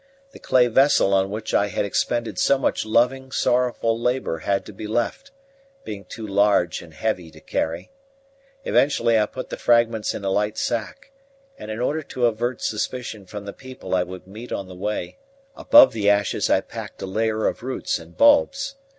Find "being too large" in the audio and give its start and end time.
5.83-6.81